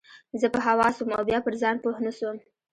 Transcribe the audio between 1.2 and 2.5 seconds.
بيا پر ځان پوه نه سوم.